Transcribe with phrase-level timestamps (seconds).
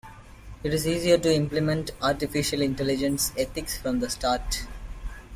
[0.63, 4.65] It is easier to implement Artificial Intelligence ethics from the start.